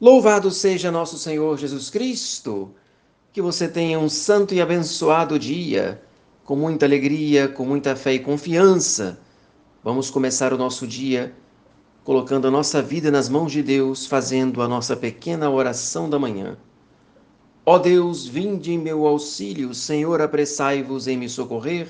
Louvado 0.00 0.50
seja 0.50 0.90
nosso 0.90 1.18
Senhor 1.18 1.58
Jesus 1.58 1.90
Cristo. 1.90 2.74
Que 3.34 3.42
você 3.42 3.68
tenha 3.68 3.98
um 3.98 4.08
santo 4.08 4.54
e 4.54 4.60
abençoado 4.60 5.38
dia, 5.38 6.00
com 6.42 6.56
muita 6.56 6.86
alegria, 6.86 7.48
com 7.48 7.66
muita 7.66 7.94
fé 7.94 8.14
e 8.14 8.18
confiança. 8.18 9.20
Vamos 9.84 10.10
começar 10.10 10.54
o 10.54 10.58
nosso 10.58 10.86
dia 10.86 11.34
colocando 12.02 12.48
a 12.48 12.50
nossa 12.50 12.80
vida 12.80 13.10
nas 13.10 13.28
mãos 13.28 13.52
de 13.52 13.62
Deus, 13.62 14.06
fazendo 14.06 14.62
a 14.62 14.68
nossa 14.68 14.96
pequena 14.96 15.50
oração 15.50 16.08
da 16.08 16.18
manhã. 16.18 16.56
Ó 17.66 17.78
Deus, 17.78 18.26
vinde 18.26 18.72
em 18.72 18.78
meu 18.78 19.06
auxílio, 19.06 19.74
Senhor, 19.74 20.22
apressai-vos 20.22 21.06
em 21.06 21.18
me 21.18 21.28
socorrer. 21.28 21.88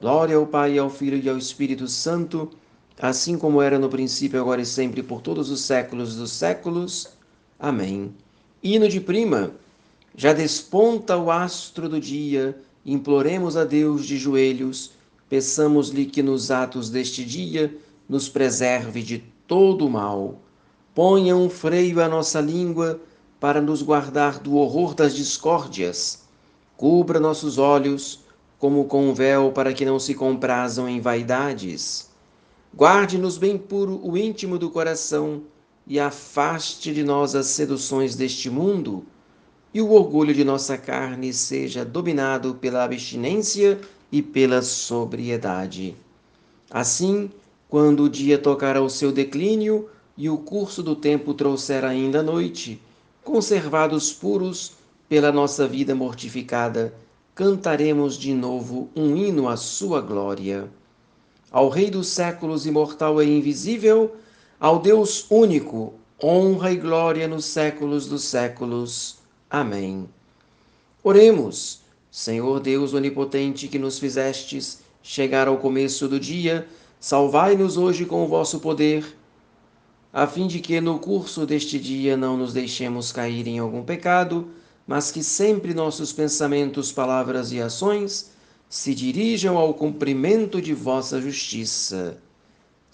Glória 0.00 0.36
ao 0.36 0.46
Pai, 0.46 0.78
ao 0.78 0.88
Filho 0.88 1.18
e 1.18 1.28
ao 1.28 1.36
Espírito 1.36 1.88
Santo, 1.88 2.50
assim 3.00 3.36
como 3.36 3.60
era 3.60 3.80
no 3.80 3.88
princípio, 3.88 4.40
agora 4.40 4.62
e 4.62 4.66
sempre, 4.66 5.02
por 5.02 5.20
todos 5.20 5.50
os 5.50 5.60
séculos 5.60 6.14
dos 6.14 6.30
séculos. 6.30 7.20
Amém. 7.62 8.12
Hino 8.60 8.88
de 8.88 9.00
prima. 9.00 9.52
Já 10.16 10.32
desponta 10.32 11.16
o 11.16 11.30
astro 11.30 11.88
do 11.88 12.00
dia, 12.00 12.60
imploremos 12.84 13.56
a 13.56 13.62
Deus 13.62 14.04
de 14.04 14.18
joelhos, 14.18 14.90
peçamos-lhe 15.28 16.06
que 16.06 16.24
nos 16.24 16.50
atos 16.50 16.90
deste 16.90 17.24
dia 17.24 17.72
nos 18.08 18.28
preserve 18.28 19.00
de 19.00 19.22
todo 19.46 19.86
o 19.86 19.90
mal. 19.90 20.40
Ponha 20.92 21.36
um 21.36 21.48
freio 21.48 22.02
à 22.02 22.08
nossa 22.08 22.40
língua 22.40 23.00
para 23.38 23.60
nos 23.60 23.80
guardar 23.80 24.40
do 24.40 24.56
horror 24.56 24.92
das 24.92 25.14
discórdias. 25.14 26.24
Cubra 26.76 27.20
nossos 27.20 27.58
olhos 27.58 28.24
como 28.58 28.86
com 28.86 29.08
um 29.08 29.14
véu 29.14 29.52
para 29.52 29.72
que 29.72 29.84
não 29.84 30.00
se 30.00 30.14
comprazam 30.14 30.88
em 30.88 31.00
vaidades. 31.00 32.10
Guarde-nos 32.76 33.38
bem 33.38 33.56
puro 33.56 34.00
o 34.02 34.18
íntimo 34.18 34.58
do 34.58 34.68
coração 34.68 35.42
e 35.86 35.98
afaste 35.98 36.92
de 36.92 37.02
nós 37.02 37.34
as 37.34 37.46
seduções 37.46 38.14
deste 38.14 38.48
mundo, 38.48 39.04
e 39.74 39.80
o 39.80 39.90
orgulho 39.92 40.34
de 40.34 40.44
nossa 40.44 40.76
carne 40.76 41.32
seja 41.32 41.84
dominado 41.84 42.54
pela 42.54 42.84
abstinência 42.84 43.80
e 44.10 44.20
pela 44.20 44.60
sobriedade. 44.60 45.96
Assim, 46.70 47.30
quando 47.68 48.04
o 48.04 48.08
dia 48.08 48.38
tocar 48.38 48.76
ao 48.76 48.90
seu 48.90 49.10
declínio 49.10 49.88
e 50.16 50.28
o 50.28 50.36
curso 50.36 50.82
do 50.82 50.94
tempo 50.94 51.32
trouxer 51.32 51.84
ainda 51.84 52.20
a 52.20 52.22
noite, 52.22 52.80
conservados 53.24 54.12
puros 54.12 54.72
pela 55.08 55.32
nossa 55.32 55.66
vida 55.66 55.94
mortificada, 55.94 56.94
cantaremos 57.34 58.18
de 58.18 58.34
novo 58.34 58.90
um 58.94 59.16
hino 59.16 59.48
à 59.48 59.56
sua 59.56 60.02
glória. 60.02 60.68
Ao 61.50 61.68
Rei 61.68 61.90
dos 61.90 62.08
séculos, 62.08 62.66
imortal 62.66 63.22
e 63.22 63.26
invisível, 63.26 64.14
ao 64.62 64.78
Deus 64.78 65.26
único, 65.28 65.94
honra 66.22 66.70
e 66.70 66.76
glória 66.76 67.26
nos 67.26 67.46
séculos 67.46 68.06
dos 68.06 68.22
séculos. 68.22 69.16
Amém. 69.50 70.08
Oremos, 71.02 71.80
Senhor 72.12 72.60
Deus 72.60 72.94
onipotente, 72.94 73.66
que 73.66 73.76
nos 73.76 73.98
fizestes 73.98 74.78
chegar 75.02 75.48
ao 75.48 75.56
começo 75.56 76.06
do 76.06 76.20
dia, 76.20 76.68
salvai-nos 77.00 77.76
hoje 77.76 78.04
com 78.04 78.22
o 78.22 78.28
vosso 78.28 78.60
poder, 78.60 79.04
a 80.12 80.28
fim 80.28 80.46
de 80.46 80.60
que 80.60 80.80
no 80.80 81.00
curso 81.00 81.44
deste 81.44 81.76
dia 81.76 82.16
não 82.16 82.36
nos 82.36 82.52
deixemos 82.52 83.10
cair 83.10 83.48
em 83.48 83.58
algum 83.58 83.82
pecado, 83.82 84.46
mas 84.86 85.10
que 85.10 85.24
sempre 85.24 85.74
nossos 85.74 86.12
pensamentos, 86.12 86.92
palavras 86.92 87.50
e 87.50 87.60
ações 87.60 88.30
se 88.68 88.94
dirijam 88.94 89.58
ao 89.58 89.74
cumprimento 89.74 90.62
de 90.62 90.72
vossa 90.72 91.20
justiça. 91.20 92.16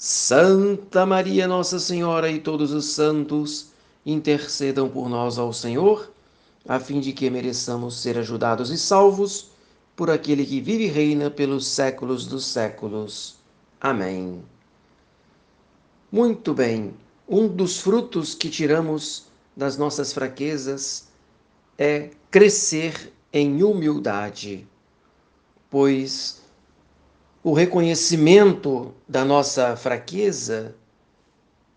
Santa 0.01 1.05
Maria 1.05 1.49
Nossa 1.49 1.81
Senhora 1.81 2.31
e 2.31 2.39
todos 2.39 2.71
os 2.71 2.85
santos, 2.85 3.73
intercedam 4.07 4.89
por 4.89 5.09
nós 5.09 5.39
ao 5.39 5.53
Senhor, 5.53 6.13
a 6.69 6.79
fim 6.79 7.01
de 7.01 7.13
que 7.13 7.29
mereçamos 7.29 8.01
ser 8.01 8.17
ajudados 8.17 8.71
e 8.71 8.79
salvos 8.79 9.51
por 9.97 10.09
aquele 10.09 10.47
que 10.47 10.61
vive 10.61 10.85
e 10.85 10.87
reina 10.87 11.29
pelos 11.29 11.67
séculos 11.67 12.27
dos 12.27 12.47
séculos. 12.47 13.39
Amém. 13.81 14.41
Muito 16.13 16.55
bem, 16.55 16.95
um 17.29 17.49
dos 17.49 17.81
frutos 17.81 18.37
que 18.37 18.49
tiramos 18.49 19.27
das 19.57 19.77
nossas 19.77 20.13
fraquezas 20.13 21.09
é 21.77 22.11
crescer 22.31 23.13
em 23.33 23.65
humildade, 23.65 24.65
pois 25.69 26.41
o 27.43 27.53
reconhecimento 27.53 28.93
da 29.07 29.25
nossa 29.25 29.77
fraqueza 29.77 30.75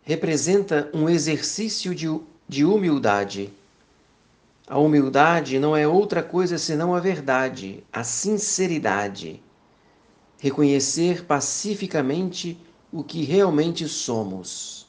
representa 0.01 0.89
um 0.93 1.07
exercício 1.07 1.93
de, 1.93 2.07
de 2.47 2.65
humildade. 2.65 3.53
A 4.67 4.77
humildade 4.79 5.59
não 5.59 5.75
é 5.75 5.87
outra 5.87 6.23
coisa 6.23 6.57
senão 6.57 6.95
a 6.95 6.99
verdade, 6.99 7.83
a 7.93 8.03
sinceridade. 8.03 9.41
Reconhecer 10.39 11.25
pacificamente 11.25 12.57
o 12.91 13.03
que 13.03 13.23
realmente 13.23 13.87
somos. 13.87 14.87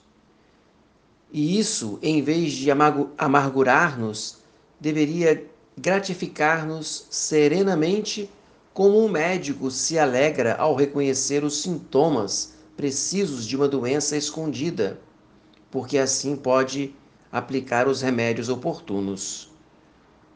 E 1.30 1.58
isso, 1.58 1.98
em 2.02 2.22
vez 2.22 2.52
de 2.52 2.70
amargurar-nos, 3.18 4.38
deveria 4.80 5.46
gratificar-nos 5.76 7.06
serenamente 7.10 8.30
como 8.74 9.04
um 9.04 9.08
médico 9.08 9.70
se 9.70 9.98
alegra 9.98 10.54
ao 10.54 10.74
reconhecer 10.74 11.44
os 11.44 11.60
sintomas 11.60 12.54
precisos 12.76 13.46
de 13.46 13.54
uma 13.54 13.68
doença 13.68 14.16
escondida, 14.16 14.98
porque 15.70 15.98
assim 15.98 16.34
pode 16.34 16.94
aplicar 17.30 17.86
os 17.86 18.00
remédios 18.00 18.48
oportunos. 18.48 19.50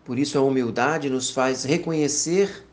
Por 0.04 0.18
isso, 0.18 0.38
a 0.38 0.42
humildade 0.42 1.10
nos 1.10 1.30
faz 1.30 1.64
reconhecer 1.64 2.66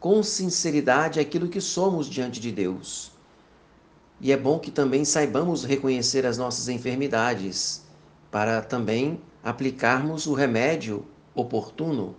com 0.00 0.22
sinceridade 0.22 1.20
aquilo 1.20 1.48
que 1.48 1.60
somos 1.60 2.08
diante 2.08 2.40
de 2.40 2.50
Deus. 2.50 3.12
E 4.20 4.32
é 4.32 4.36
bom 4.36 4.58
que 4.58 4.70
também 4.70 5.04
saibamos 5.04 5.62
reconhecer 5.64 6.26
as 6.26 6.38
nossas 6.38 6.68
enfermidades, 6.68 7.82
para 8.30 8.62
também 8.62 9.20
aplicarmos 9.44 10.26
o 10.26 10.32
remédio 10.32 11.04
oportuno. 11.34 12.16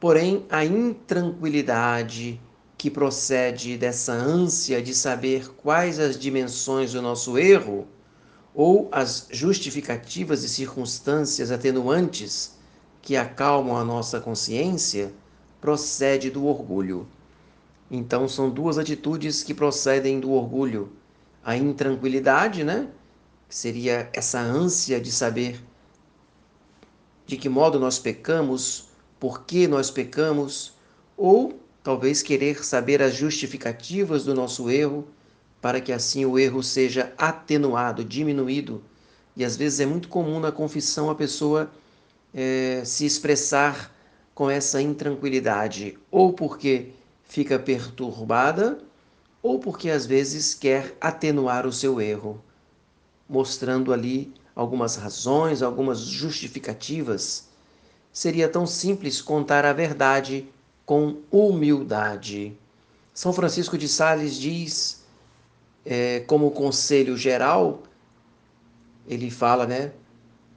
Porém, 0.00 0.46
a 0.48 0.64
intranquilidade 0.64 2.40
que 2.76 2.88
procede 2.88 3.76
dessa 3.76 4.12
ânsia 4.12 4.80
de 4.80 4.94
saber 4.94 5.48
quais 5.56 5.98
as 5.98 6.16
dimensões 6.16 6.92
do 6.92 7.02
nosso 7.02 7.36
erro 7.36 7.88
ou 8.54 8.88
as 8.92 9.26
justificativas 9.30 10.44
e 10.44 10.48
circunstâncias 10.48 11.50
atenuantes 11.50 12.56
que 13.02 13.16
acalmam 13.16 13.76
a 13.76 13.84
nossa 13.84 14.20
consciência 14.20 15.12
procede 15.60 16.30
do 16.30 16.46
orgulho. 16.46 17.08
Então, 17.90 18.28
são 18.28 18.48
duas 18.48 18.78
atitudes 18.78 19.42
que 19.42 19.52
procedem 19.52 20.20
do 20.20 20.30
orgulho: 20.30 20.92
a 21.44 21.56
intranquilidade, 21.56 22.62
né? 22.62 22.88
Que 23.48 23.54
seria 23.56 24.08
essa 24.12 24.38
ânsia 24.38 25.00
de 25.00 25.10
saber 25.10 25.64
de 27.26 27.36
que 27.36 27.48
modo 27.48 27.80
nós 27.80 27.98
pecamos 27.98 28.87
por 29.18 29.44
que 29.44 29.66
nós 29.66 29.90
pecamos, 29.90 30.72
ou 31.16 31.58
talvez 31.82 32.22
querer 32.22 32.64
saber 32.64 33.02
as 33.02 33.14
justificativas 33.14 34.24
do 34.24 34.34
nosso 34.34 34.70
erro, 34.70 35.08
para 35.60 35.80
que 35.80 35.92
assim 35.92 36.24
o 36.24 36.38
erro 36.38 36.62
seja 36.62 37.12
atenuado, 37.18 38.04
diminuído. 38.04 38.82
E 39.36 39.44
às 39.44 39.56
vezes 39.56 39.80
é 39.80 39.86
muito 39.86 40.08
comum 40.08 40.38
na 40.38 40.52
confissão 40.52 41.10
a 41.10 41.14
pessoa 41.14 41.70
é, 42.32 42.82
se 42.84 43.04
expressar 43.04 43.94
com 44.34 44.48
essa 44.48 44.80
intranquilidade, 44.80 45.98
ou 46.10 46.32
porque 46.32 46.92
fica 47.24 47.58
perturbada, 47.58 48.78
ou 49.42 49.58
porque 49.58 49.90
às 49.90 50.06
vezes 50.06 50.54
quer 50.54 50.96
atenuar 51.00 51.66
o 51.66 51.72
seu 51.72 52.00
erro, 52.00 52.42
mostrando 53.28 53.92
ali 53.92 54.32
algumas 54.54 54.96
razões, 54.96 55.62
algumas 55.62 56.00
justificativas 56.00 57.48
seria 58.12 58.48
tão 58.48 58.66
simples 58.66 59.20
contar 59.20 59.64
a 59.64 59.72
verdade 59.72 60.48
com 60.84 61.18
humildade. 61.30 62.56
São 63.12 63.32
Francisco 63.32 63.76
de 63.76 63.88
Sales 63.88 64.36
diz, 64.36 65.04
é, 65.84 66.20
como 66.20 66.50
conselho 66.50 67.16
geral, 67.16 67.82
ele 69.06 69.30
fala, 69.30 69.66
né? 69.66 69.92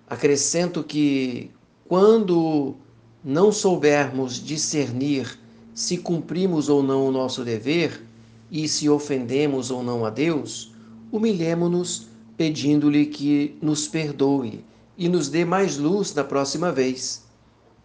Acrescento 0.07 0.83
que 0.83 1.51
quando 1.88 2.75
não 3.24 3.51
soubermos 3.51 4.36
discernir 4.36 5.39
se 5.74 5.98
cumprimos 5.98 6.69
ou 6.69 6.83
não 6.83 7.07
o 7.07 7.12
nosso 7.12 7.44
dever 7.44 8.01
e 8.50 8.68
se 8.68 8.89
ofendemos 8.89 9.71
ou 9.71 9.81
não 9.81 10.06
a 10.06 10.09
Deus, 10.09 10.74
humilhemo-nos 11.12 12.07
pedindo-lhe 12.36 13.06
que 13.06 13.57
nos 13.62 13.88
perdoe 13.88 14.63
e 14.98 15.07
nos 15.07 15.30
dê 15.30 15.45
mais 15.45 15.77
luz 15.77 16.12
da 16.12 16.24
próxima 16.24 16.71
vez 16.71 17.24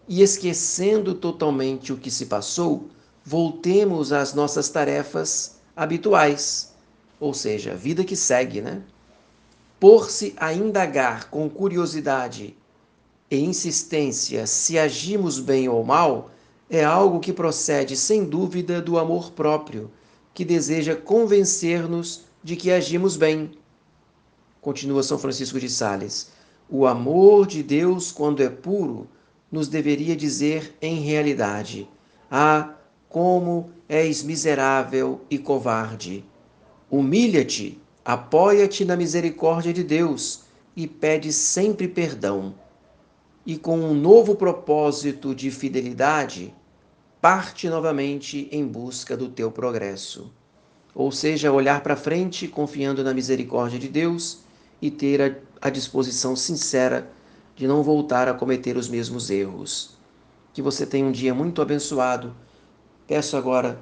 e 0.09 0.23
esquecendo 0.23 1.15
totalmente 1.15 1.93
o 1.93 1.97
que 1.97 2.11
se 2.11 2.27
passou, 2.27 2.89
voltemos 3.25 4.13
às 4.13 4.35
nossas 4.35 4.69
tarefas 4.69 5.57
habituais, 5.75 6.75
ou 7.19 7.35
seja, 7.35 7.73
a 7.73 7.77
vida 7.77 8.05
que 8.05 8.15
segue, 8.15 8.61
né? 8.61 8.83
pôr-se 9.79 10.35
a 10.39 10.53
indagar 10.53 11.29
com 11.29 11.49
curiosidade 11.51 12.57
e 13.31 13.39
insistência 13.39 14.47
se 14.47 14.79
agimos 14.79 15.39
bem 15.39 15.69
ou 15.69 15.85
mal 15.85 16.31
é 16.71 16.85
algo 16.85 17.21
que 17.21 17.33
procede 17.33 17.97
sem 17.97 18.25
dúvida 18.25 18.81
do 18.81 18.99
amor 18.99 19.33
próprio, 19.33 19.91
que 20.33 20.45
deseja 20.45 20.97
convencer-nos 20.97 22.25
de 22.43 22.57
que 22.57 22.71
agimos 22.71 23.17
bem. 23.17 23.53
Continua 24.61 25.03
São 25.03 25.19
Francisco 25.19 25.61
de 25.61 25.69
Sales. 25.69 26.33
O 26.69 26.87
amor 26.87 27.47
de 27.47 27.63
Deus, 27.63 28.11
quando 28.11 28.43
é 28.43 28.49
puro, 28.49 29.07
nos 29.57 29.69
deveria 29.69 30.15
dizer 30.15 30.77
em 30.83 31.01
realidade: 31.01 31.89
Ah, 32.31 32.75
como 33.09 33.71
és 33.89 34.23
miserável 34.23 35.23
e 35.31 35.39
covarde! 35.39 36.23
Humilha-te, 36.91 37.81
apoia-te 38.05 38.85
na 38.85 38.95
misericórdia 38.95 39.73
de 39.73 39.83
Deus 39.83 40.43
e 40.77 40.87
pede 40.87 41.33
sempre 41.33 41.89
perdão 41.89 42.55
e 43.47 43.57
com 43.57 43.79
um 43.79 43.95
novo 43.95 44.35
propósito 44.35 45.35
de 45.35 45.51
fidelidade, 45.51 46.53
parte 47.21 47.69
novamente 47.69 48.49
em 48.53 48.67
busca 48.67 49.17
do 49.17 49.29
teu 49.29 49.51
progresso. 49.51 50.33
Ou 50.95 51.11
seja, 51.11 51.53
olhar 51.53 51.81
para 51.81 51.97
frente 51.97 52.47
confiando 52.47 53.03
na 53.03 53.15
misericórdia 53.15 53.79
de 53.79 53.89
Deus 53.89 54.41
e 54.83 54.91
ter 54.91 55.23
a, 55.23 55.69
a 55.69 55.71
disposição 55.71 56.37
sincera 56.37 57.11
de 57.57 57.67
não 57.67 57.83
voltar 57.83 58.29
a 58.29 58.35
cometer 58.35 58.77
os 58.77 58.89
mesmos 58.89 59.31
erros. 59.31 59.97
Que 60.53 60.61
você 60.61 60.87
tenha 60.87 61.07
um 61.07 61.11
dia 61.11 61.35
muito 61.35 61.61
abençoado. 61.63 62.37
Peço 63.07 63.37
agora, 63.37 63.81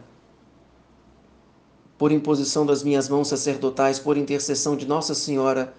por 1.99 2.13
imposição 2.13 2.65
das 2.65 2.83
minhas 2.83 3.09
mãos 3.09 3.29
sacerdotais, 3.29 3.99
por 3.99 4.17
intercessão 4.17 4.77
de 4.77 4.87
Nossa 4.87 5.15
Senhora, 5.15 5.75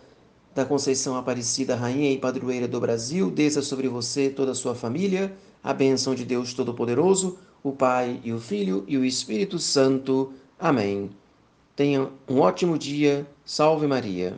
da 0.53 0.65
Conceição 0.65 1.18
Aparecida, 1.18 1.75
Rainha 1.75 2.12
e 2.12 2.18
Padroeira 2.18 2.68
do 2.68 2.80
Brasil, 2.80 3.31
desça 3.31 3.62
sobre 3.62 3.88
você 3.88 4.30
toda 4.30 4.51
a 4.51 4.56
sua 4.56 4.75
família, 4.75 5.36
a 5.63 5.74
bênção 5.74 6.13
de 6.13 6.24
Deus 6.24 6.53
Todo-Poderoso, 6.53 7.38
o 7.63 7.71
Pai 7.71 8.19
e 8.24 8.31
o 8.31 8.39
Filho 8.39 8.83
e 8.88 8.97
o 8.97 9.03
Espírito 9.03 9.57
Santo. 9.57 10.33
Amém. 10.59 11.09
Tenha 11.75 12.09
um 12.27 12.39
ótimo 12.39 12.77
dia. 12.77 13.27
Salve 13.44 13.86
Maria. 13.86 14.38